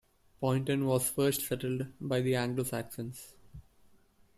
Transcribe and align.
Poynton 0.39 0.87
was 0.87 1.07
first 1.11 1.41
settled 1.47 1.85
by 2.01 2.21
the 2.21 2.33
Anglo-Saxons. 2.33 3.35